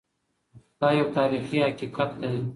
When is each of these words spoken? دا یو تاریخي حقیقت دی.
دا 0.79 0.87
یو 0.99 1.07
تاریخي 1.17 1.57
حقیقت 1.67 2.09
دی. 2.21 2.33